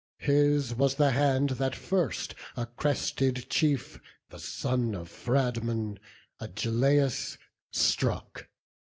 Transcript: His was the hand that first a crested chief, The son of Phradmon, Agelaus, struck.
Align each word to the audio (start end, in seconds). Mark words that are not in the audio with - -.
His 0.17 0.73
was 0.73 0.95
the 0.95 1.11
hand 1.11 1.51
that 1.61 1.75
first 1.75 2.33
a 2.57 2.65
crested 2.65 3.45
chief, 3.51 3.99
The 4.31 4.39
son 4.39 4.95
of 4.95 5.09
Phradmon, 5.09 5.99
Agelaus, 6.41 7.37
struck. 7.69 8.47